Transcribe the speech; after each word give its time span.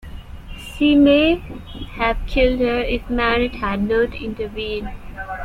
She 0.57 0.95
may 0.95 1.35
have 1.91 2.17
killed 2.25 2.59
her 2.59 2.79
if 2.79 3.07
Marat 3.07 3.53
had 3.57 3.83
not 3.87 4.15
intervened. 4.15 4.89